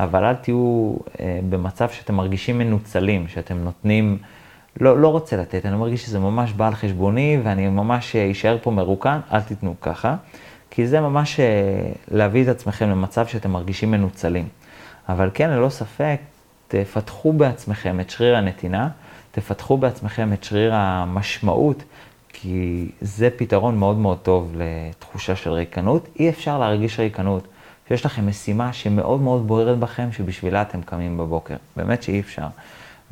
[0.00, 4.18] אבל אל תהיו אה, במצב שאתם מרגישים מנוצלים, שאתם נותנים,
[4.80, 8.70] לא, לא רוצה לתת, אני מרגיש שזה ממש בא על חשבוני ואני ממש אשאר פה
[8.70, 10.16] מרוקן, אל תיתנו ככה,
[10.70, 11.40] כי זה ממש
[12.10, 14.48] להביא את עצמכם למצב שאתם מרגישים מנוצלים.
[15.08, 16.16] אבל כן, ללא ספק,
[16.68, 18.88] תפתחו בעצמכם את שריר הנתינה,
[19.30, 21.82] תפתחו בעצמכם את שריר המשמעות,
[22.32, 26.08] כי זה פתרון מאוד מאוד טוב לתחושה של ריקנות.
[26.18, 27.48] אי אפשר להרגיש ריקנות
[27.88, 31.56] שיש לכם משימה שמאוד מאוד בוערת בכם, שבשבילה אתם קמים בבוקר.
[31.76, 32.46] באמת שאי אפשר.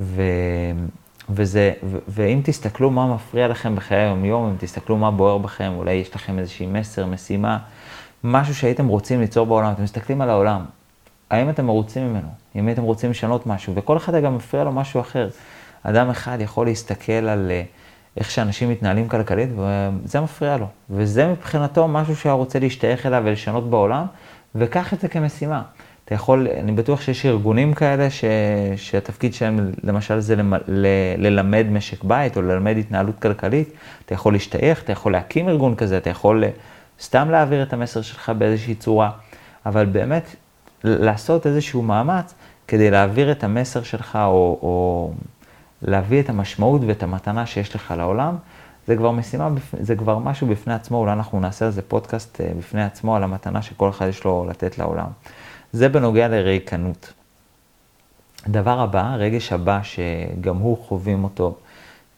[0.01, 0.23] ו...
[1.31, 1.99] וזה, ו...
[2.09, 6.39] ואם תסתכלו מה מפריע לכם בחיי היום-יום, אם תסתכלו מה בוער בכם, אולי יש לכם
[6.39, 7.59] איזושהי מסר, משימה,
[8.25, 10.65] משהו שהייתם רוצים ליצור בעולם, אתם מסתכלים על העולם,
[11.31, 12.29] האם אתם מרוצים ממנו?
[12.57, 15.29] אם הייתם רוצים לשנות משהו, וכל אחד גם מפריע לו משהו אחר.
[15.83, 17.63] אדם אחד יכול להסתכל על אה,
[18.17, 20.67] איך שאנשים מתנהלים כלכלית, וזה מפריע לו.
[20.91, 24.07] וזה מבחינתו משהו שהוא רוצה להשתייך אליו ולשנות בעולם,
[24.55, 25.63] וקח את זה כמשימה.
[26.05, 28.25] אתה יכול, אני בטוח שיש ארגונים כאלה ש,
[28.77, 33.69] שהתפקיד שלהם למשל זה למ, ל, ללמד משק בית או ללמד התנהלות כלכלית.
[34.07, 36.51] אתה יכול להשתייך, אתה יכול להקים ארגון כזה, אתה יכול אה,
[37.01, 39.11] סתם להעביר את המסר שלך באיזושהי צורה,
[39.67, 40.37] אבל באמת
[40.85, 42.35] לעשות איזשהו מאמץ
[42.69, 45.11] כדי להעביר את המסר שלך, או, או
[45.83, 48.37] להביא את המשמעות ואת המתנה שיש לך לעולם,
[48.87, 49.49] זה כבר משימה,
[49.81, 53.23] זה כבר משהו בפני עצמו, אולי אנחנו נעשה על זה פודקאסט אה, בפני עצמו, על
[53.23, 55.07] המתנה שכל אחד יש לו לתת לעולם.
[55.73, 57.13] זה בנוגע לריקנות.
[58.49, 61.57] דבר הבא, רגש הבא, שגם הוא חווים אותו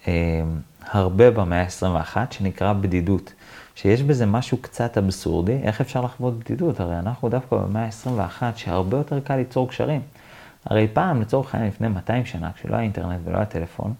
[0.08, 0.12] אה,
[0.90, 3.32] הרבה במאה ה-21, שנקרא בדידות.
[3.74, 6.80] שיש בזה משהו קצת אבסורדי, איך אפשר לחוות בדידות?
[6.80, 10.00] הרי אנחנו דווקא במאה ה-21, שהרבה יותר קל ליצור קשרים.
[10.64, 13.94] הרי פעם, לצורך העניין, לפני 200 שנה, כשלא היה אינטרנט ולא היה טלפון,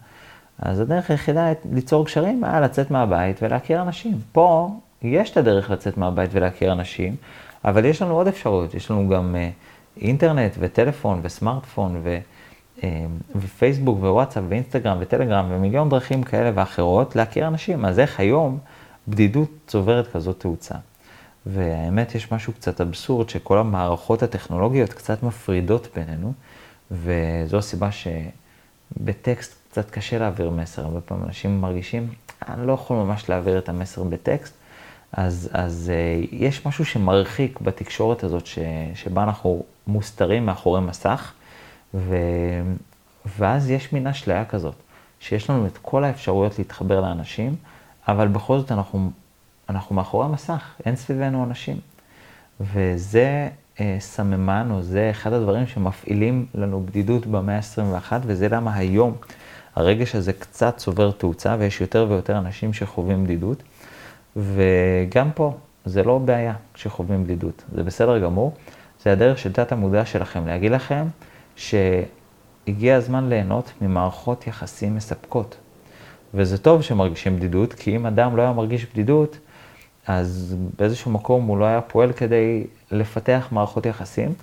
[0.59, 4.21] אז הדרך היחידה ליצור קשרים היה לצאת מהבית ולהכיר אנשים.
[4.33, 4.71] פה
[5.03, 7.17] יש את הדרך לצאת מהבית ולהכיר אנשים,
[7.65, 12.19] אבל יש לנו עוד אפשרויות, יש לנו גם uh, אינטרנט וטלפון וסמארטפון ו,
[12.79, 12.83] uh,
[13.37, 17.85] ופייסבוק ווואטסאפ ואינסטגרם וטלגרם ומיליון דרכים כאלה ואחרות להכיר אנשים.
[17.85, 18.59] אז איך היום
[19.09, 20.75] בדידות צוברת כזאת תאוצה.
[21.47, 26.33] והאמת, יש משהו קצת אבסורד, שכל המערכות הטכנולוגיות קצת מפרידות בינינו,
[26.93, 30.83] וזו הסיבה שבטקסט קצת קשה להעביר מסר.
[30.85, 32.09] הרבה פעמים אנשים מרגישים,
[32.49, 34.55] אני לא יכול ממש להעביר את המסר בטקסט,
[35.13, 38.59] אז, אז uh, יש משהו שמרחיק בתקשורת הזאת, ש,
[38.95, 41.33] שבה אנחנו מוסתרים מאחורי מסך,
[41.95, 42.17] ו,
[43.39, 44.75] ואז יש מין אשליה כזאת,
[45.21, 47.57] שיש לנו את כל האפשרויות להתחבר לאנשים,
[48.09, 49.11] אבל בכל זאת אנחנו,
[49.69, 51.77] אנחנו מאחורי המסך, אין סביבנו אנשים.
[52.61, 53.49] וזה אה,
[53.99, 59.15] סממן, או זה אחד הדברים שמפעילים לנו בדידות במאה ה-21, וזה למה היום
[59.75, 63.63] הרגש הזה קצת צובר תאוצה, ויש יותר ויותר אנשים שחווים בדידות.
[64.37, 65.55] וגם פה,
[65.85, 68.53] זה לא בעיה כשחווים בדידות, זה בסדר גמור.
[69.03, 71.05] זה הדרך של תת המודע שלכם להגיד לכם
[71.57, 75.57] שהגיע הזמן ליהנות ממערכות יחסים מספקות.
[76.35, 79.39] וזה טוב שמרגישים בדידות, כי אם אדם לא היה מרגיש בדידות,
[80.07, 84.35] אז באיזשהו מקום הוא לא היה פועל כדי לפתח מערכות יחסים,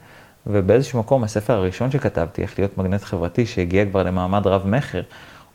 [0.48, 5.02] ובאיזשהו מקום הספר הראשון שכתבתי, איך להיות מגנט חברתי, שהגיע כבר למעמד רב-מכר,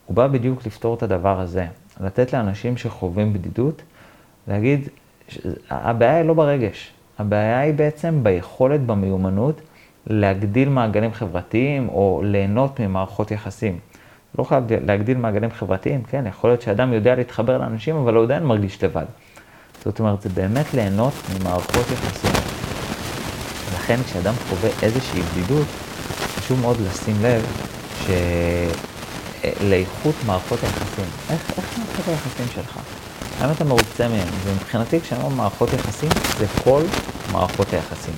[0.07, 1.67] הוא בא בדיוק לפתור את הדבר הזה.
[2.01, 3.83] לתת לאנשים שחווים בדידות,
[4.49, 4.89] להגיד,
[5.71, 9.61] הבעיה היא לא ברגש, הבעיה היא בעצם ביכולת, במיומנות,
[10.07, 13.79] להגדיל מעגלים חברתיים או ליהנות ממערכות יחסים.
[14.39, 18.43] לא חייב להגדיל מעגלים חברתיים, כן, יכול להיות שאדם יודע להתחבר לאנשים, אבל הוא עדיין
[18.43, 19.05] מרגיש לבד.
[19.85, 22.31] זאת אומרת, זה באמת ליהנות ממערכות יחסים.
[23.75, 25.67] לכן כשאדם חווה איזושהי בדידות,
[26.37, 27.43] חשוב מאוד לשים לב
[29.61, 32.79] שלאיכות מערכות היחסים, איך, איך מערכות היחסים שלך?
[33.41, 34.29] האם אתה מרוצה מהם?
[34.45, 36.83] ומבחינתי כשאני אומר מערכות יחסים, זה כל
[37.33, 38.15] מערכות היחסים.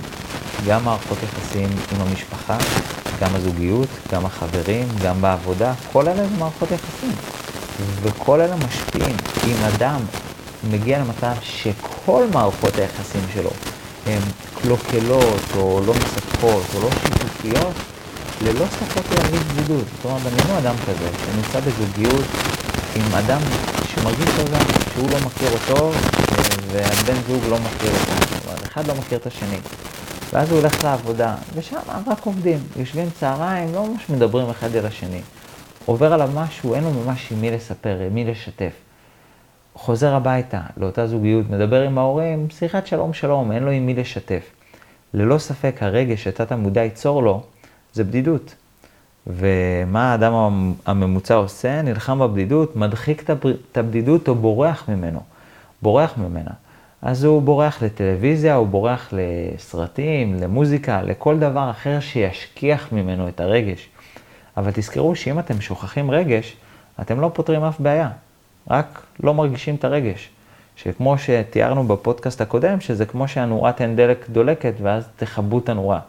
[0.67, 2.57] גם מערכות יחסים עם המשפחה,
[3.21, 7.11] גם הזוגיות, גם החברים, גם בעבודה, כל אלה זה מערכות יחסים.
[8.01, 9.15] וכל אלה משפיעים.
[9.47, 9.99] אם אדם
[10.63, 13.49] מגיע למצב שכל מערכות היחסים שלו
[14.05, 14.21] הן
[14.61, 17.73] קלוקלות, או לא מספקות, או לא שיתופיות,
[18.41, 19.85] ללא ספק ירגיש בדידות.
[19.95, 22.25] זאת אומרת, דמיינו אדם כזה, שנמצא בזוגיות
[22.95, 23.41] עם אדם
[23.87, 25.91] שמרגיש לבד, שהוא לא מכיר אותו,
[26.71, 28.35] והבן זוג לא מכיר אותו.
[28.35, 29.57] זאת אומרת, אחד לא מכיר את השני.
[30.33, 35.21] ואז הוא הולך לעבודה, ושם רק עובדים, יושבים צהריים, לא ממש מדברים אחד אל השני.
[35.85, 38.86] עובר עליו משהו, אין לו ממש עם מי לספר, עם מי לשתף.
[39.77, 44.51] חוזר הביתה לאותה זוגיות, מדבר עם ההורים, שיחת שלום שלום, אין לו עם מי לשתף.
[45.13, 47.43] ללא ספק הרגש שתת המודע ייצור לו,
[47.93, 48.55] זה בדידות.
[49.27, 50.33] ומה האדם
[50.85, 51.81] הממוצע עושה?
[51.81, 53.29] נלחם בבדידות, מדחיק
[53.71, 55.19] את הבדידות או בורח ממנו.
[55.81, 56.51] בורח ממנה.
[57.01, 63.89] אז הוא בורח לטלוויזיה, הוא בורח לסרטים, למוזיקה, לכל דבר אחר שישכיח ממנו את הרגש.
[64.57, 66.55] אבל תזכרו שאם אתם שוכחים רגש,
[67.01, 68.09] אתם לא פותרים אף בעיה,
[68.69, 70.29] רק לא מרגישים את הרגש.
[70.77, 75.99] שכמו שתיארנו בפודקאסט הקודם, שזה כמו שהנורת אין דלק דולקת ואז תכבו את הנורה.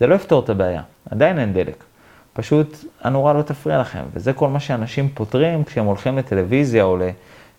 [0.00, 1.84] זה לא יפתור את הבעיה, עדיין אין דלק.
[2.32, 6.98] פשוט הנורה לא תפריע לכם, וזה כל מה שאנשים פותרים כשהם הולכים לטלוויזיה או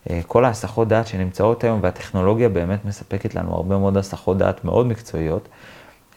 [0.10, 5.48] לכל ההסחות דעת שנמצאות היום, והטכנולוגיה באמת מספקת לנו הרבה מאוד הסחות דעת מאוד מקצועיות,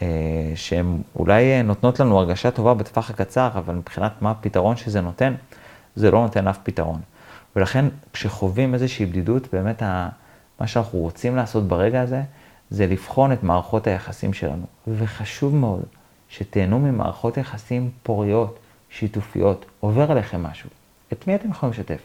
[0.03, 0.07] אה,
[0.55, 5.35] שהן אולי נותנות לנו הרגשה טובה בטווח הקצר, אבל מבחינת מה הפתרון שזה נותן,
[5.97, 7.01] זה לא נותן אף פתרון.
[7.57, 9.83] ולכן כשחווים איזושהי בדידות, באמת
[10.61, 12.23] מה שאנחנו רוצים לעשות ברגע הזה,
[12.71, 14.67] זה לבחון את מערכות היחסים שלנו.
[14.89, 15.83] וחשוב מאוד
[16.29, 18.59] שתהנו ממערכות יחסים פוריות,
[18.91, 20.71] שיתופיות, עובר עליכם משהו.
[21.13, 22.01] את מי אתם יכולים לשתף?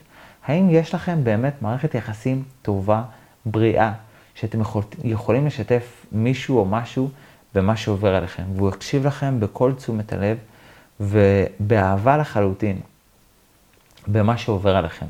[0.45, 3.03] האם יש לכם באמת מערכת יחסים טובה,
[3.45, 3.93] בריאה,
[4.35, 7.09] שאתם יכול, יכולים לשתף מישהו או משהו
[7.55, 10.37] במה שעובר עליכם, והוא יקשיב לכם בכל תשומת הלב
[10.99, 12.79] ובאהבה לחלוטין
[14.07, 15.05] במה שעובר עליכם.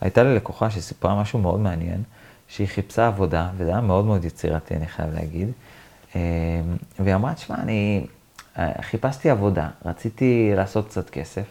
[0.00, 2.02] הייתה לי לקוחה שסיפרה משהו מאוד מעניין,
[2.48, 5.48] שהיא חיפשה עבודה, וזה היה מאוד מאוד יצירתי, אני חייב להגיד,
[6.16, 6.20] אה,
[6.98, 8.06] והיא אמרה, תשמע, אני
[8.58, 11.44] אה, חיפשתי עבודה, רציתי לעשות קצת כסף,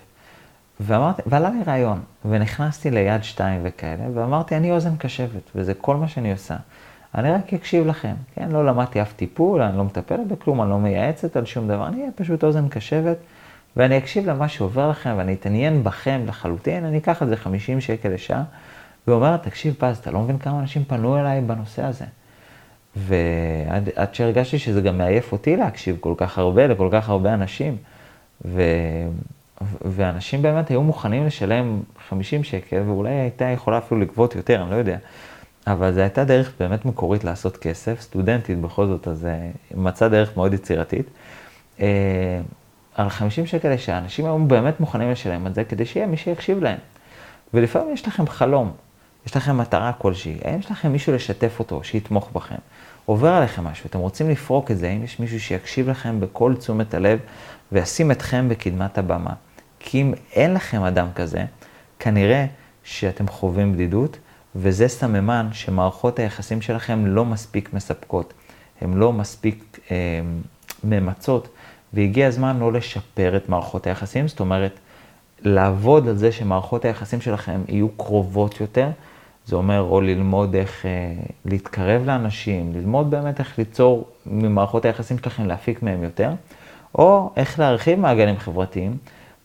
[0.80, 6.08] ואמרתי, ועלה לי רעיון, ונכנסתי ליד שתיים וכאלה, ואמרתי, אני אוזן קשבת, וזה כל מה
[6.08, 6.56] שאני עושה.
[7.16, 8.50] אני רק אקשיב לכם, כן?
[8.52, 12.00] לא למדתי אף טיפול, אני לא מטפלת בכלום, אני לא מייעצת על שום דבר, אני
[12.00, 13.18] אהיה פשוט אוזן קשבת,
[13.78, 18.10] ואני אקשיב למה שעובר לכם, ואני אתעניין בכם לחלוטין, אני אקח על זה 50 שקל
[18.10, 18.44] לשעה,
[19.08, 22.06] ואומרת, תקשיב פז, אתה לא מבין כמה אנשים פנו אליי בנושא הזה.
[22.96, 27.78] ועד שהרגשתי שזה גם מעייף אותי להקשיב כל כך הרבה לכל כך הרבה אנשים.
[28.46, 28.62] ו...
[29.82, 34.76] ואנשים באמת היו מוכנים לשלם 50 שקל, ואולי הייתה יכולה אפילו לגבות יותר, אני לא
[34.76, 34.98] יודע.
[35.68, 40.38] אבל זו הייתה דרך באמת מקורית לעשות כסף, סטודנטית בכל זאת, אז אה, מצאה דרך
[40.38, 41.06] מאוד יצירתית.
[42.96, 46.64] על 50 שקל לשעה, אנשים היו באמת מוכנים לשלם את זה כדי שיהיה מי שיקשיב
[46.64, 46.78] להם.
[47.54, 48.72] ולפעמים יש לכם חלום,
[49.26, 52.56] יש לכם מטרה כלשהי, האם יש לכם מישהו לשתף אותו, שיתמוך בכם?
[53.06, 56.94] עובר עליכם משהו, אתם רוצים לפרוק את זה, האם יש מישהו שיקשיב לכם בכל תשומת
[56.94, 57.20] הלב
[57.72, 59.34] וישים אתכם בקדמת הבמה?
[59.80, 61.46] כי אם אין לכם אדם כזה,
[62.00, 62.46] כנראה
[62.84, 64.18] שאתם חווים בדידות,
[64.56, 68.34] וזה סממן שמערכות היחסים שלכם לא מספיק מספקות,
[68.82, 69.96] הן לא מספיק אה,
[70.84, 71.48] ממצות,
[71.94, 74.80] והגיע הזמן לא לשפר את מערכות היחסים, זאת אומרת,
[75.42, 78.90] לעבוד על זה שמערכות היחסים שלכם יהיו קרובות יותר,
[79.46, 81.14] זה אומר או ללמוד איך אה,
[81.46, 86.32] להתקרב לאנשים, ללמוד באמת איך ליצור ממערכות היחסים שלכם, להפיק מהם יותר,
[86.96, 88.98] או איך להרחיב מעגלים חברתיים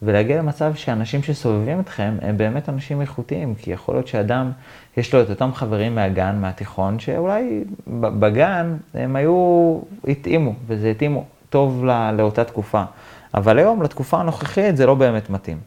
[0.03, 4.51] ולהגיע למצב שאנשים שסובבים אתכם הם באמת אנשים איכותיים, כי יכול להיות שאדם,
[4.97, 7.65] יש לו את אותם חברים מהגן, מהתיכון, שאולי
[8.01, 9.79] בגן הם היו,
[10.09, 12.83] התאימו, וזה התאימו טוב לא, לאותה תקופה.
[13.35, 15.59] אבל היום, לתקופה הנוכחית, זה לא באמת מתאים.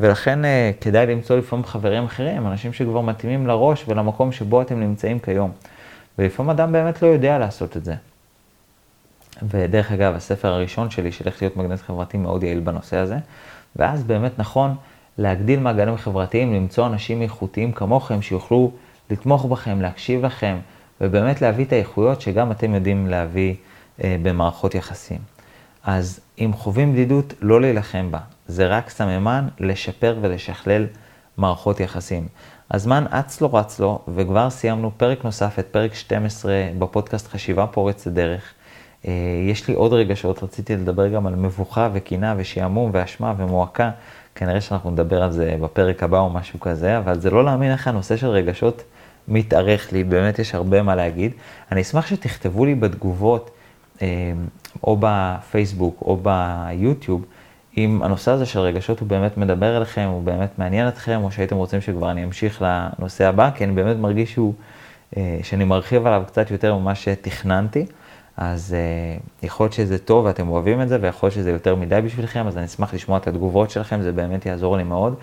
[0.00, 5.18] ולכן אה, כדאי למצוא לפעמים חברים אחרים, אנשים שכבר מתאימים לראש ולמקום שבו אתם נמצאים
[5.18, 5.50] כיום.
[6.18, 7.94] ולפעמים אדם באמת לא יודע לעשות את זה.
[9.42, 13.16] ודרך אגב, הספר הראשון שלי, של איך להיות מגנט חברתי, מאוד יעיל בנושא הזה.
[13.76, 14.74] ואז באמת נכון
[15.18, 18.70] להגדיל מעגלים חברתיים, למצוא אנשים איכותיים כמוכם, שיוכלו
[19.10, 20.56] לתמוך בכם, להקשיב לכם,
[21.00, 23.54] ובאמת להביא את האיכויות שגם אתם יודעים להביא
[23.98, 25.18] במערכות יחסים.
[25.84, 28.18] אז אם חווים בדידות, לא להילחם בה.
[28.48, 30.86] זה רק סממן לשפר ולשכלל
[31.36, 32.28] מערכות יחסים.
[32.70, 38.10] הזמן אץ לו רץ לו, וכבר סיימנו פרק נוסף, את פרק 12 בפודקאסט חשיבה פורצת
[38.10, 38.54] דרך.
[39.06, 39.12] אה,
[39.50, 43.90] יש לי עוד רגשות, רציתי לדבר גם על מבוכה וקינה ושעמום ואשמה ומועקה.
[44.34, 47.88] כנראה שאנחנו נדבר על זה בפרק הבא או משהו כזה, אבל זה לא להאמין איך
[47.88, 48.82] הנושא של רגשות
[49.28, 51.32] מתארך לי, באמת יש הרבה מה להגיד.
[51.72, 53.50] אני אשמח שתכתבו לי בתגובות
[54.84, 57.24] או בפייסבוק או ביוטיוב,
[57.76, 61.56] אם הנושא הזה של רגשות הוא באמת מדבר אליכם, הוא באמת מעניין אתכם, או שהייתם
[61.56, 64.54] רוצים שכבר אני אמשיך לנושא הבא, כי אני באמת מרגיש שהוא,
[65.42, 67.86] שאני מרחיב עליו קצת יותר ממה שתכננתי.
[68.36, 72.00] אז uh, יכול להיות שזה טוב ואתם אוהבים את זה, ויכול להיות שזה יותר מדי
[72.04, 75.14] בשבילכם, אז אני אשמח לשמוע את התגובות שלכם, זה באמת יעזור לי מאוד.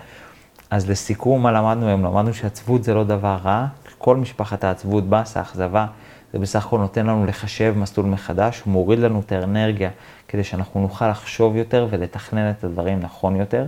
[0.70, 2.04] אז לסיכום, מה למדנו היום?
[2.04, 3.66] למדנו שעצבות זה לא דבר רע,
[3.98, 5.86] כל משפחת העצבות, באסה, אכזבה,
[6.32, 9.90] זה בסך הכל נותן לנו לחשב מסלול מחדש, הוא מוריד לנו את האנרגיה
[10.28, 13.66] כדי שאנחנו נוכל לחשוב יותר ולתכנן את הדברים נכון יותר.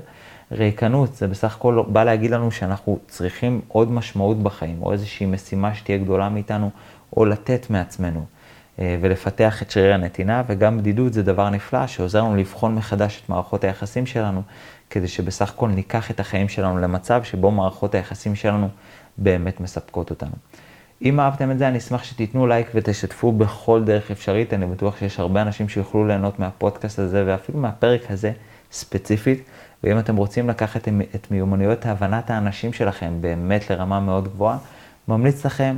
[0.52, 5.74] ריקנות זה בסך הכל בא להגיד לנו שאנחנו צריכים עוד משמעות בחיים, או איזושהי משימה
[5.74, 6.70] שתהיה גדולה מאיתנו,
[7.16, 8.24] או לתת מעצמנו.
[8.78, 13.28] אה, ולפתח את שריר הנתינה, וגם בדידות זה דבר נפלא שעוזר לנו לבחון מחדש את
[13.28, 14.42] מערכות היחסים שלנו,
[14.90, 18.68] כדי שבסך הכל ניקח את החיים שלנו למצב שבו מערכות היחסים שלנו
[19.18, 20.32] באמת מספקות אותנו.
[21.04, 24.54] אם אהבתם את זה, אני אשמח שתיתנו לייק ותשתפו בכל דרך אפשרית.
[24.54, 28.32] אני בטוח שיש הרבה אנשים שיוכלו ליהנות מהפודקאסט הזה ואפילו מהפרק הזה
[28.72, 29.44] ספציפית.
[29.84, 34.58] ואם אתם רוצים לקחת את מיומנויות הבנת האנשים שלכם באמת לרמה מאוד גבוהה,
[35.08, 35.76] ממליץ לכם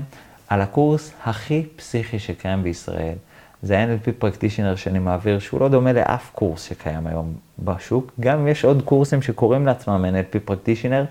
[0.48, 3.14] על הקורס הכי פסיכי שקיים בישראל.
[3.62, 8.12] זה ה-NLP Practitioner שאני מעביר, שהוא לא דומה לאף קורס שקיים היום בשוק.
[8.20, 11.04] גם אם יש עוד קורסים שקוראים לעצמם NLP Practitioner,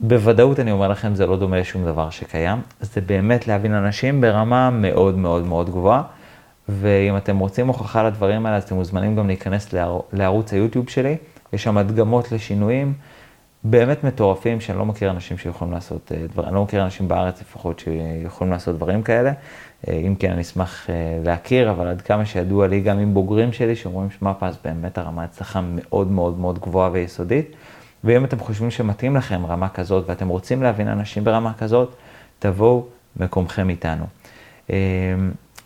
[0.00, 2.58] בוודאות אני אומר לכם, זה לא דומה לשום דבר שקיים.
[2.80, 6.02] זה באמת להבין אנשים ברמה מאוד מאוד מאוד גבוהה.
[6.68, 9.74] ואם אתם רוצים הוכחה לדברים האלה, אז אתם מוזמנים גם להיכנס
[10.12, 11.16] לערוץ היוטיוב שלי.
[11.52, 12.94] יש שם הדגמות לשינויים.
[13.64, 17.40] באמת מטורפים, שאני לא מכיר אנשים שיכולים לעשות אה, דברים, אני לא מכיר אנשים בארץ
[17.40, 19.32] לפחות שיכולים לעשות דברים כאלה.
[19.88, 23.52] אה, אם כן, אני אשמח אה, להכיר, אבל עד כמה שידוע לי, גם עם בוגרים
[23.52, 27.56] שלי שאומרים שמע פז, באמת הרמה אצלך מאוד מאוד מאוד גבוהה ויסודית.
[28.04, 31.94] ואם אתם חושבים שמתאים לכם רמה כזאת ואתם רוצים להבין אנשים ברמה כזאת,
[32.38, 34.04] תבואו מקומכם איתנו.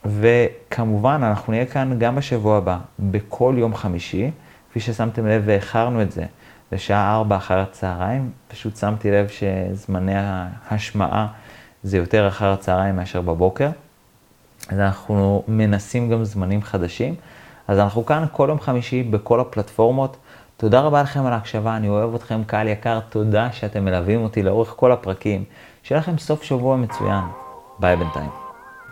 [0.05, 4.31] וכמובן, אנחנו נהיה כאן גם בשבוע הבא, בכל יום חמישי,
[4.71, 6.25] כפי ששמתם לב ואיחרנו את זה.
[6.73, 11.27] בשעה ארבע אחר הצהריים, פשוט שמתי לב שזמני ההשמעה
[11.83, 13.71] זה יותר אחר הצהריים מאשר בבוקר.
[14.69, 17.15] אז אנחנו מנסים גם זמנים חדשים.
[17.69, 20.17] אז אנחנו כאן כל יום חמישי בכל הפלטפורמות.
[20.63, 24.75] תודה רבה לכם על ההקשבה, אני אוהב אתכם, קהל יקר, תודה שאתם מלווים אותי לאורך
[24.77, 25.45] כל הפרקים.
[25.83, 27.25] שיהיה לכם סוף שבוע מצוין.
[27.79, 28.31] ביי בינתיים.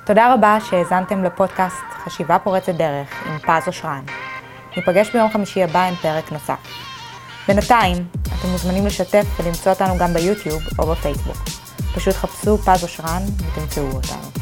[0.07, 4.03] תודה רבה שהאזנתם לפודקאסט חשיבה פורצת דרך עם פז אושרן.
[4.77, 6.59] ניפגש ביום חמישי הבא עם פרק נוסף.
[7.49, 11.37] בינתיים, אתם מוזמנים לשתף ולמצוא אותנו גם ביוטיוב או בפייסבוק.
[11.95, 14.40] פשוט חפשו פז אושרן ותמצאו אותנו.